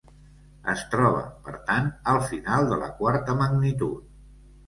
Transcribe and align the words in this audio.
Es 0.71 0.79
troba, 0.93 1.19
per 1.49 1.53
tant, 1.67 1.91
al 2.15 2.21
final 2.31 2.71
de 2.71 2.79
la 2.85 2.89
quarta 3.01 3.35
magnitud. 3.43 4.09